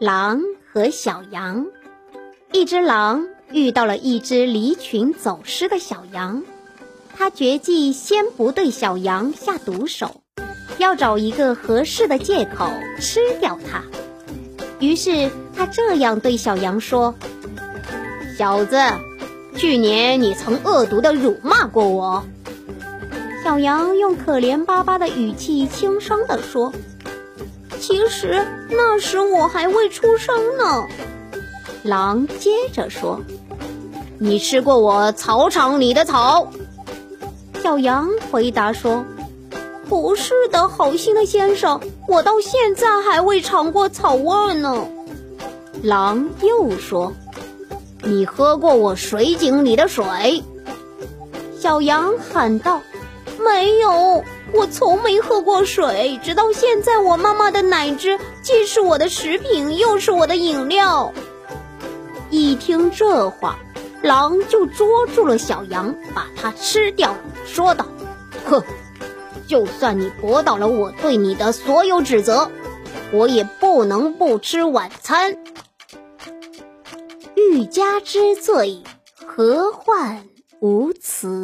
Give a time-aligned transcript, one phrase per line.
[0.00, 0.40] 狼
[0.72, 1.66] 和小羊。
[2.52, 6.42] 一只狼遇到了一只离群走失的小羊，
[7.14, 10.22] 他决计先不对小羊下毒手，
[10.78, 13.82] 要找一个合适的借口吃掉它。
[14.78, 17.14] 于是他这样对小羊说
[18.38, 18.78] ：“小子，
[19.54, 22.24] 去年你曾恶毒地辱骂过我。”
[23.44, 26.72] 小羊用可怜巴巴的语气轻声地说。
[27.80, 30.86] 其实那时我还未出生呢，
[31.82, 33.20] 狼接着说
[34.18, 36.46] ：“你吃过我草场里的草？”
[37.62, 39.04] 小羊回答说
[39.88, 44.86] ：“不是的，好心的先生，我到现在还未尝过草味呢。”
[45.82, 47.12] 狼又说
[48.04, 50.04] ：“你喝过我水井里的水？”
[51.58, 52.80] 小羊喊道
[53.44, 61.12] ：“没有。”我从没喝过水，直到现在，我妈妈的奶汁既是我的食品，又是我的饮料。
[62.30, 63.58] 一听这话，
[64.02, 67.14] 狼就捉住了小羊，把它吃掉，
[67.46, 67.86] 说道
[68.46, 68.60] ：“哼，
[69.46, 72.50] 就算你驳倒了我对你的所有指责，
[73.12, 75.36] 我也不能不吃晚餐。
[77.36, 78.82] 欲加之罪，
[79.24, 80.24] 何患
[80.58, 81.39] 无辞？”